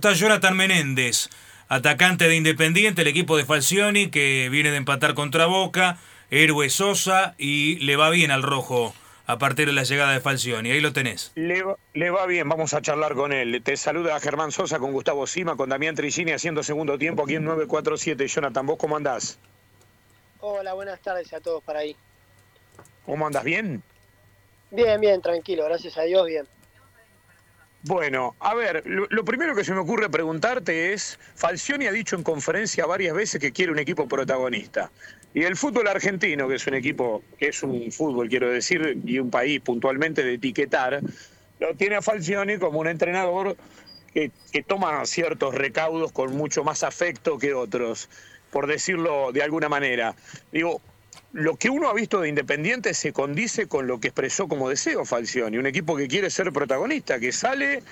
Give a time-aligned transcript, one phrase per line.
[0.00, 1.28] Está Jonathan Menéndez,
[1.68, 5.98] atacante de Independiente, el equipo de Falcioni, que viene de empatar contra Boca,
[6.30, 8.94] héroe Sosa, y le va bien al rojo
[9.26, 10.70] a partir de la llegada de Falcioni.
[10.70, 11.32] Ahí lo tenés.
[11.34, 13.60] Le, va- le va bien, vamos a charlar con él.
[13.64, 17.42] Te saluda Germán Sosa con Gustavo Sima, con Damián Trigini haciendo segundo tiempo aquí en
[17.44, 18.24] 947.
[18.28, 19.40] Jonathan, ¿vos cómo andás?
[20.38, 21.96] Hola, buenas tardes a todos por ahí.
[23.04, 23.42] ¿Cómo andás?
[23.42, 23.82] ¿Bien?
[24.70, 26.46] Bien, bien, tranquilo, gracias a Dios, bien.
[27.82, 32.24] Bueno, a ver, lo, primero que se me ocurre preguntarte es, Falcioni ha dicho en
[32.24, 34.90] conferencia varias veces que quiere un equipo protagonista.
[35.32, 39.20] Y el fútbol argentino, que es un equipo, que es un fútbol, quiero decir, y
[39.20, 41.00] un país puntualmente de etiquetar,
[41.60, 43.56] lo tiene a Falcioni como un entrenador
[44.12, 48.08] que, que toma ciertos recaudos con mucho más afecto que otros,
[48.50, 50.16] por decirlo de alguna manera.
[50.50, 50.80] Digo,
[51.32, 55.04] lo que uno ha visto de Independiente se condice con lo que expresó como deseo
[55.04, 57.82] Falcioni, un equipo que quiere ser protagonista, que sale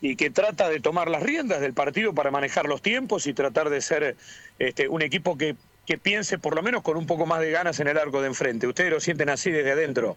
[0.00, 3.70] y que trata de tomar las riendas del partido para manejar los tiempos y tratar
[3.70, 4.16] de ser
[4.58, 7.80] este, un equipo que, que piense por lo menos con un poco más de ganas
[7.80, 8.66] en el arco de enfrente.
[8.66, 10.16] ¿Ustedes lo sienten así desde adentro?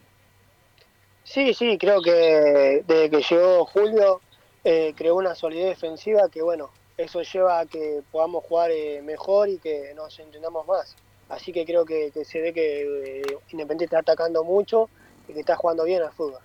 [1.24, 4.22] Sí, sí, creo que desde que llegó Julio
[4.64, 9.50] eh, creó una solidez defensiva que, bueno, eso lleva a que podamos jugar eh, mejor
[9.50, 10.96] y que nos entendamos más.
[11.30, 12.82] Así que creo que, que se ve que
[13.34, 14.92] eh, Independiente está atacando mucho
[15.28, 16.42] y que está jugando bien al fútbol.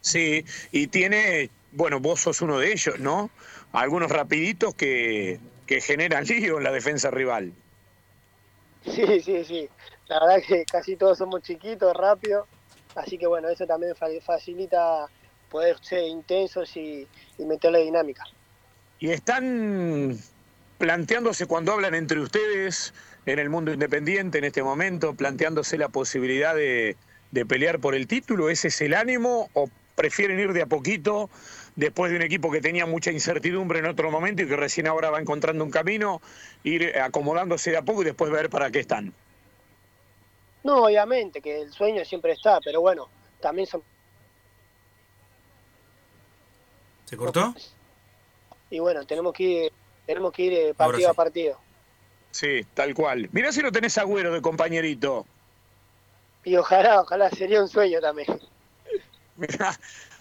[0.00, 3.30] Sí, y tiene, bueno, vos sos uno de ellos, ¿no?
[3.72, 7.52] Algunos rapiditos que, que generan lío en la defensa rival.
[8.80, 9.70] Sí, sí, sí.
[10.06, 12.48] La verdad que casi todos somos chiquitos, rápidos.
[12.94, 15.10] Así que, bueno, eso también fa- facilita
[15.48, 18.24] poder ser intensos y, y meterle dinámica.
[18.98, 20.18] Y están
[20.78, 22.94] planteándose cuando hablan entre ustedes
[23.26, 26.96] en el mundo independiente en este momento, planteándose la posibilidad de,
[27.32, 28.48] de pelear por el título.
[28.48, 31.28] ¿Ese es el ánimo o prefieren ir de a poquito
[31.74, 35.10] después de un equipo que tenía mucha incertidumbre en otro momento y que recién ahora
[35.10, 36.20] va encontrando un camino,
[36.62, 39.12] ir acomodándose de a poco y después ver para qué están?
[40.62, 43.08] No, obviamente, que el sueño siempre está, pero bueno,
[43.40, 43.82] también son...
[47.04, 47.54] ¿Se cortó?
[48.70, 49.72] Y bueno, tenemos que ir,
[50.06, 51.10] tenemos que ir eh, partido sí.
[51.10, 51.65] a partido.
[52.36, 53.30] Sí, tal cual.
[53.32, 55.24] Mirá si lo tenés agüero de compañerito.
[56.44, 58.28] Y ojalá, ojalá, sería un sueño también.
[59.38, 59.74] Mirá,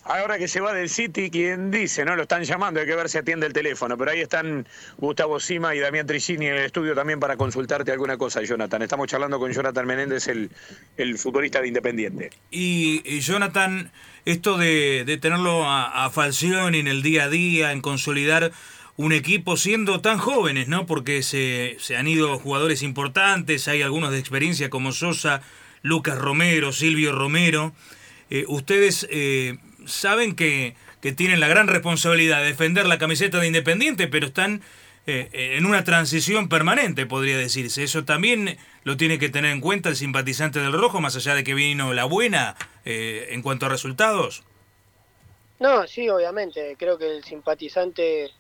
[0.06, 2.06] ahora que se va del City, ¿quién dice?
[2.06, 3.98] No lo están llamando, hay que ver si atiende el teléfono.
[3.98, 4.66] Pero ahí están
[4.98, 8.82] Gustavo Sima y Damián Trigini en el estudio también para consultarte alguna cosa, Jonathan.
[8.82, 10.52] Estamos charlando con Jonathan Menéndez, el,
[10.96, 12.30] el futbolista de Independiente.
[12.50, 13.92] Y, y Jonathan,
[14.24, 18.54] esto de, de tenerlo a, a Falcioni en el día a día, en consolidar
[18.98, 20.86] un equipo siendo tan jóvenes, ¿no?
[20.86, 25.42] Porque se, se han ido jugadores importantes, hay algunos de experiencia como Sosa,
[25.82, 27.74] Lucas Romero, Silvio Romero.
[28.30, 33.48] Eh, ustedes eh, saben que, que tienen la gran responsabilidad de defender la camiseta de
[33.48, 34.62] Independiente, pero están
[35.08, 37.84] eh, en una transición permanente, podría decirse.
[37.84, 41.44] Eso también lo tiene que tener en cuenta el simpatizante del Rojo, más allá de
[41.44, 44.44] que vino la buena en cuanto a resultados.
[45.60, 46.76] No, sí, obviamente.
[46.78, 48.32] Creo que el simpatizante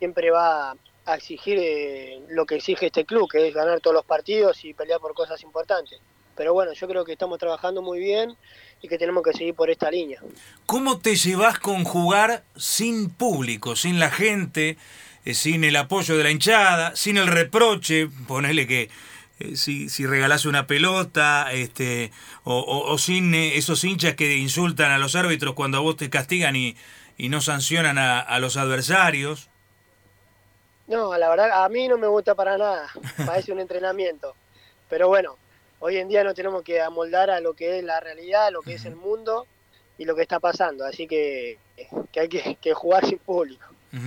[0.00, 0.74] siempre va
[1.04, 4.72] a exigir eh, lo que exige este club, que es ganar todos los partidos y
[4.74, 6.00] pelear por cosas importantes.
[6.36, 8.34] Pero bueno, yo creo que estamos trabajando muy bien
[8.80, 10.20] y que tenemos que seguir por esta línea.
[10.64, 14.78] ¿Cómo te llevas con jugar sin público, sin la gente,
[15.26, 18.08] eh, sin el apoyo de la hinchada, sin el reproche?
[18.26, 18.88] Ponele que
[19.40, 22.10] eh, si, si regalás una pelota, este,
[22.44, 25.96] o, o- o sin eh, esos hinchas que insultan a los árbitros cuando a vos
[25.98, 26.74] te castigan y,
[27.18, 29.49] y no sancionan a, a los adversarios.
[30.90, 32.88] No, la verdad, a mí no me gusta para nada.
[33.24, 34.34] Parece un entrenamiento.
[34.88, 35.36] Pero bueno,
[35.78, 38.60] hoy en día no tenemos que amoldar a lo que es la realidad, a lo
[38.60, 39.46] que es el mundo
[39.98, 40.84] y lo que está pasando.
[40.84, 41.58] Así que,
[42.10, 43.64] que hay que, que jugar sin público.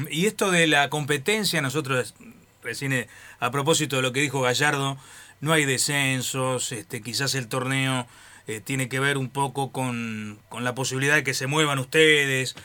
[0.09, 2.15] Y esto de la competencia, nosotros
[2.61, 3.07] recién eh,
[3.39, 4.97] a propósito de lo que dijo Gallardo,
[5.39, 8.07] no hay descensos, este, quizás el torneo
[8.47, 12.55] eh, tiene que ver un poco con, con la posibilidad de que se muevan ustedes,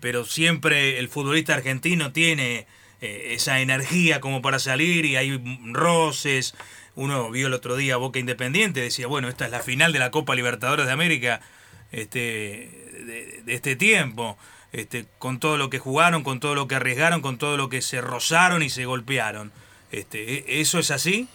[0.00, 2.66] pero siempre el futbolista argentino tiene
[3.00, 5.40] eh, esa energía como para salir y hay
[5.72, 6.54] roces.
[6.94, 10.10] Uno vio el otro día Boca Independiente, decía, bueno, esta es la final de la
[10.10, 11.40] Copa Libertadores de América
[11.92, 12.18] este,
[13.44, 14.36] de, este tiempo,
[14.72, 17.82] este, con todo lo que jugaron, con todo lo que arriesgaron, con todo lo que
[17.82, 19.52] se rozaron y se golpearon.
[19.92, 21.28] Este, ¿e- ¿Eso es así?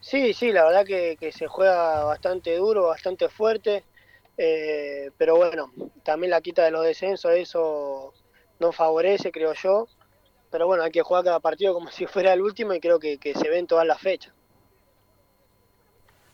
[0.00, 3.84] Sí, sí, la verdad que, que se juega bastante duro, bastante fuerte.
[4.36, 5.72] eh, pero bueno,
[6.04, 8.14] también la quita de los descensos, eso
[8.60, 9.88] no favorece, creo yo.
[10.50, 13.18] Pero bueno, hay que jugar cada partido como si fuera el último y creo que,
[13.18, 14.32] que se ven todas las fechas.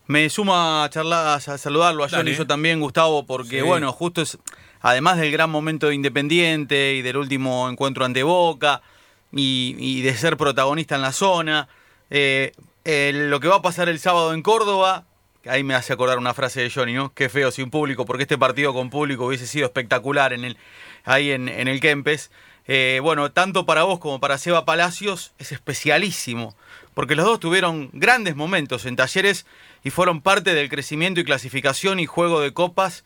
[0.07, 2.31] Me suma a charlar, a saludarlo a Johnny Dale.
[2.33, 3.67] y yo también, Gustavo, porque Sí.
[3.67, 4.39] bueno, justo es
[4.81, 8.83] además del gran momento de Independiente y del último encuentro ante Boca
[9.31, 11.69] y, de ser protagonista en la zona,
[12.11, 12.53] eh,
[12.85, 15.05] lo que va a pasar el sábado en Córdoba,
[15.47, 17.15] ahí me hace acordar una frase de Johnny, ¿no?
[17.15, 20.57] Qué feo sin público, porque este partido con público hubiese sido espectacular en el,
[21.05, 22.31] ahí en, el Kempes.
[22.67, 26.55] Eh, bueno, tanto para vos como para Seba Palacios es especialísimo,
[26.95, 29.47] porque los dos tuvieron grandes momentos en talleres
[29.83, 33.05] y fueron parte del crecimiento y clasificación y juego de copas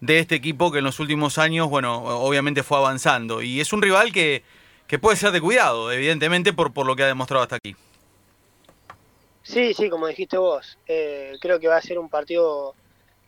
[0.00, 3.42] de este equipo que en los últimos años, bueno, obviamente fue avanzando.
[3.42, 4.42] Y es un rival que,
[4.86, 7.74] que puede ser de cuidado, evidentemente, por, por lo que ha demostrado hasta aquí.
[9.42, 12.74] Sí, sí, como dijiste vos, eh, creo que va a ser un partido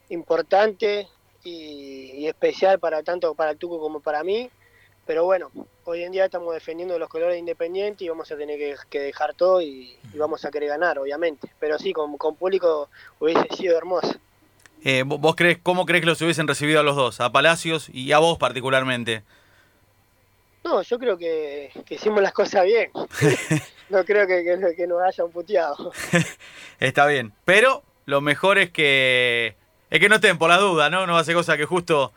[0.08, 1.06] importante
[1.44, 4.50] y, especial para tanto para el Tuco como para mí,
[5.06, 5.50] pero bueno,
[5.84, 9.62] hoy en día estamos defendiendo los colores independientes y vamos a tener que, dejar todo
[9.62, 12.88] y, vamos a querer ganar, obviamente, pero sí, con, con público
[13.18, 14.18] hubiese sido hermoso.
[14.84, 18.12] Eh, ¿Vos crees, cómo crees que los hubiesen recibido a los dos, a Palacios y
[18.12, 19.22] a vos particularmente?
[20.64, 22.90] No, yo creo que, hicimos las cosas bien.
[23.88, 24.44] no creo que,
[24.76, 25.92] que, nos hayan puteado.
[26.80, 27.32] Está bien.
[27.44, 29.56] Pero lo mejor es que
[29.90, 31.06] es que no estén por la duda, ¿no?
[31.06, 32.12] No hace cosa que justo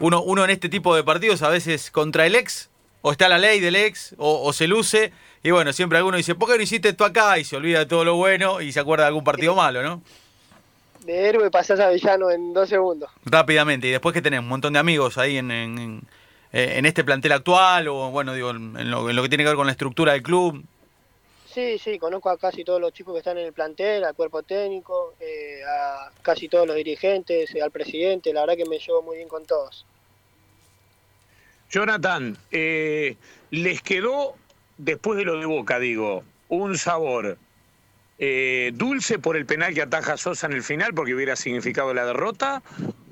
[0.00, 2.70] uno, uno en este tipo de partidos a veces contra el ex,
[3.02, 6.50] o está la ley del ex, o, se luce, y bueno, siempre alguno dice, ¿por
[6.50, 7.38] qué no hiciste esto acá?
[7.38, 10.02] Y se olvida de todo lo bueno y se acuerda de algún partido malo, ¿no?
[11.04, 13.10] De héroe pasás a villano en dos segundos.
[13.24, 16.02] Rápidamente, y después que tenés un montón de amigos ahí en
[16.52, 19.66] eh, en este plantel actual o, bueno, digo, en lo, que tiene que ver con
[19.66, 20.64] la estructura del club?
[21.56, 24.42] Sí, sí, conozco a casi todos los chicos que están en el plantel, al cuerpo
[24.42, 29.16] técnico, eh, a casi todos los dirigentes, al presidente, la verdad que me llevo muy
[29.16, 29.86] bien con todos.
[31.70, 33.16] Jonathan, eh,
[33.50, 34.34] ¿les quedó,
[34.76, 37.38] después de lo de Boca, digo, un sabor
[38.74, 42.62] dulce por el penal que ataja Sosa en el final porque hubiera significado la derrota?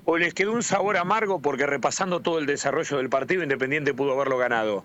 [0.04, 4.12] ¿O les quedó un sabor amargo porque repasando todo el desarrollo del partido, Independiente pudo
[4.12, 4.84] haberlo ganado?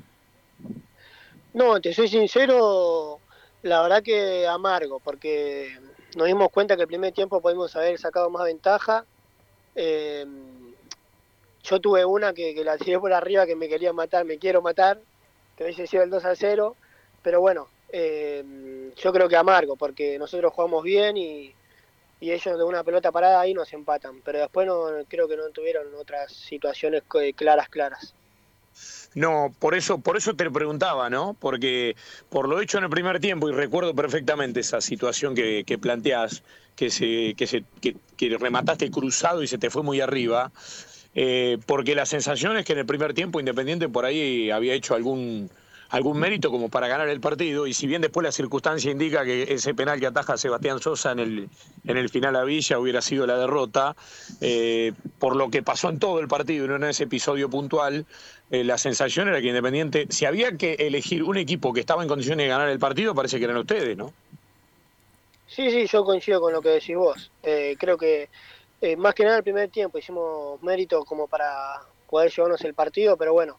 [1.54, 3.19] No, te soy sincero,
[3.62, 5.78] la verdad que amargo, porque
[6.16, 9.06] nos dimos cuenta que el primer tiempo podemos haber sacado más ventaja.
[9.76, 10.26] Eh,
[11.64, 15.00] yo tuve una que, la tiré por arriba que me quería matar, me quiero matar,
[15.56, 16.76] que hubiese sido el 2 a 0,
[17.22, 21.54] pero bueno, eh, yo creo que amargo, porque nosotros jugamos bien y,
[22.22, 25.50] y ellos de una pelota parada ahí nos empatan, pero después no creo que no
[25.50, 27.04] tuvieron otras situaciones
[27.36, 28.16] claras claras.
[29.16, 31.36] No, por eso, por eso te preguntaba, ¿no?
[31.40, 31.96] Porque
[32.30, 36.44] por lo hecho en el primer tiempo, y recuerdo perfectamente esa situación que, que planteás,
[36.76, 40.52] que, se, que, se, que, remataste cruzado y se te fue muy arriba,
[41.16, 44.94] eh, porque la sensación es que en el primer tiempo Independiente por ahí había hecho
[44.94, 45.50] algún
[45.90, 49.54] algún mérito como para ganar el partido y si bien después la circunstancia indica que
[49.54, 51.50] ese penal que ataja a Sebastián Sosa en el,
[51.86, 53.96] en el final a Villa hubiera sido la derrota,
[54.40, 58.06] eh, por lo que pasó en todo el partido y no en ese episodio puntual,
[58.52, 62.08] eh, la sensación era que Independiente, si había que elegir un equipo que estaba en
[62.08, 64.14] condiciones de ganar el partido, parece que eran ustedes, ¿no?
[65.48, 67.32] Sí, sí, yo coincido con lo que decís vos.
[67.42, 68.30] Eh, creo que
[68.98, 73.34] más que nada el primer tiempo hicimos mérito como para poder llevarnos el partido, pero
[73.34, 73.58] bueno,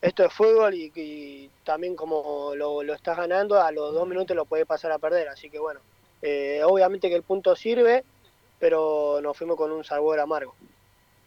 [0.00, 4.66] esto es fútbol y, también como lo, estás ganando, a los dos minutos lo puedes
[4.66, 5.28] pasar a perder.
[5.28, 5.80] Así que bueno,
[6.22, 8.04] eh, obviamente que el punto sirve,
[8.58, 10.54] pero nos fuimos con un sabor amargo.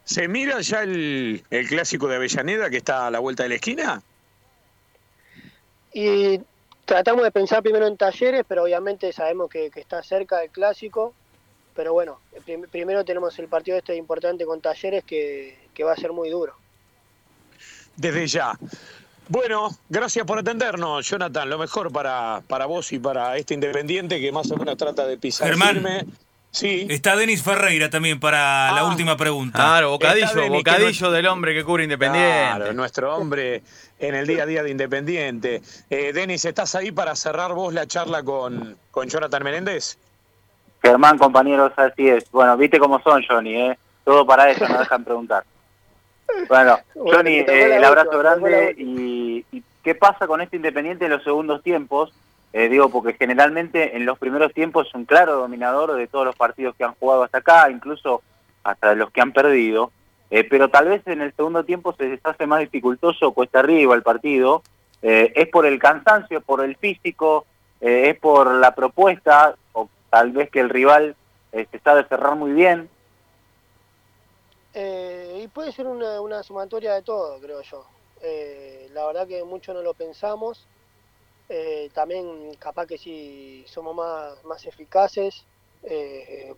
[0.04, 4.02] ¿Se mira ya el, clásico de Avellaneda que está a la vuelta de la esquina?
[5.94, 6.40] Y
[6.86, 11.14] tratamos de pensar primero en talleres, pero obviamente sabemos que, está cerca del clásico.
[11.76, 12.20] Pero bueno,
[12.72, 16.61] primero tenemos el partido este importante con talleres que va a ser muy duro
[17.96, 18.58] desde ya.
[19.28, 21.50] Bueno, gracias por atendernos, Jonathan.
[21.50, 25.18] Lo mejor para, para vos y para este Independiente que más o menos trata de
[25.18, 26.06] pisar Germán,
[26.52, 26.86] Sí.
[26.90, 28.90] Está Denis Ferreira también para la ah.
[28.90, 29.58] última pregunta.
[29.58, 32.30] Claro, bocadillo, bocadillo del hombre que cubre Independiente.
[32.30, 33.64] Claro, nuestro hombre
[34.00, 35.62] en el día a día de Independiente.
[35.90, 39.98] Eh, Denis, ¿estás ahí para cerrar vos la charla con, con Jonathan Menéndez?
[40.82, 42.30] Germán, compañeros, así es.
[42.32, 43.78] Bueno, viste cómo son, Johnny, ¿eh?
[44.04, 45.46] Todo para eso, no dejan preguntar.
[46.48, 49.46] Bueno, Johnny, eh, el abrazo grande y,
[49.84, 52.14] qué pasa con este Independiente en los segundos tiempos.
[52.54, 56.36] Eh, digo, porque generalmente en los primeros tiempos es un claro dominador de todos los
[56.36, 58.22] partidos que han jugado hasta acá, incluso
[58.64, 59.92] hasta de los que han perdido,
[60.30, 63.96] eh, pero tal vez en el segundo tiempo se les hace más dificultoso, cuesta arriba
[63.96, 64.64] el partido,
[65.02, 67.46] es por el cansancio, por el físico,
[67.80, 71.16] es por la propuesta, o tal vez que el rival
[71.52, 72.88] se sabe cerrar muy bien,
[74.74, 77.86] eh, y puede ser una, sumatoria de todo, creo yo.
[78.22, 80.68] Eh, la verdad que mucho no lo pensamos.
[81.50, 85.46] Eh, también capaz que si somos más, más eficaces.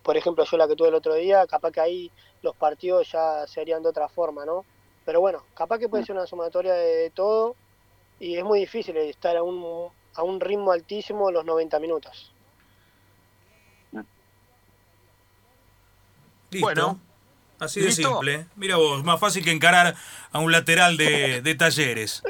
[0.04, 2.12] por ejemplo, yo la que tuve el otro día, capaz que ahí
[2.42, 4.66] los partidos ya serían de otra forma, ¿no?
[5.06, 7.56] pero bueno, capaz que puede ser una sumatoria de todo
[8.20, 12.32] y es muy difícil estar a un, a un ritmo altísimo los 90 minutos.
[16.52, 16.66] Listo.
[16.68, 17.13] Bueno.
[17.60, 18.10] Así de ¿Listo?
[18.10, 18.46] simple.
[18.56, 19.96] Mira vos, más fácil que encarar
[20.32, 22.22] a un lateral de, de talleres.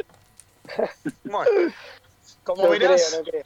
[1.24, 1.50] Bueno,
[2.44, 3.44] como No verás, creo, no creo.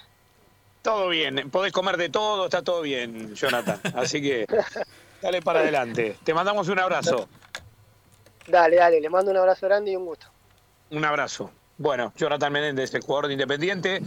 [0.81, 1.49] todo bien.
[1.49, 3.79] Podés comer de todo, está todo bien, Jonathan.
[3.95, 4.45] Así que
[5.21, 6.17] dale para adelante.
[6.23, 7.27] Te mandamos un abrazo.
[8.47, 10.27] Dale, dale, le mando un abrazo grande y un gusto.
[10.91, 11.51] Un abrazo.
[11.77, 14.01] Bueno, Jonathan Menéndez, el jugador de Independiente.